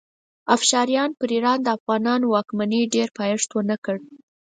افشاریانو 0.55 1.17
پر 1.19 1.29
ایران 1.35 1.59
د 1.63 1.67
افغانانو 1.77 2.25
واکمنۍ 2.35 2.81
ډېر 2.93 3.07
پایښت 3.19 3.49
ونه 3.51 3.75
کړ. 3.85 3.95